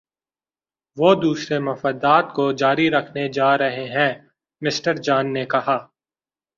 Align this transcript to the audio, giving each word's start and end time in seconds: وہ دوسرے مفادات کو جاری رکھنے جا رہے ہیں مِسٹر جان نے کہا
وہ 0.97 1.09
دوسرے 1.15 1.59
مفادات 1.59 2.25
کو 2.33 2.51
جاری 2.53 2.89
رکھنے 2.89 3.27
جا 3.29 3.57
رہے 3.57 3.85
ہیں 3.89 4.11
مِسٹر 4.61 4.95
جان 5.05 5.33
نے 5.33 5.45
کہا 5.45 5.77